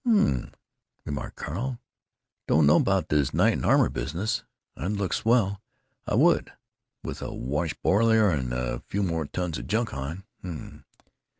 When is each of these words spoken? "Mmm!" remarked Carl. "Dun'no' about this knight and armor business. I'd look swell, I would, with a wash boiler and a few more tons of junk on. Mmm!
"Mmm!" 0.03 0.51
remarked 1.05 1.35
Carl. 1.35 1.79
"Dun'no' 2.47 2.77
about 2.77 3.09
this 3.09 3.35
knight 3.35 3.53
and 3.53 3.63
armor 3.63 3.87
business. 3.87 4.43
I'd 4.75 4.93
look 4.93 5.13
swell, 5.13 5.61
I 6.07 6.15
would, 6.15 6.51
with 7.03 7.21
a 7.21 7.31
wash 7.31 7.75
boiler 7.83 8.31
and 8.31 8.51
a 8.51 8.79
few 8.87 9.03
more 9.03 9.27
tons 9.27 9.59
of 9.59 9.67
junk 9.67 9.93
on. 9.93 10.23
Mmm! 10.43 10.85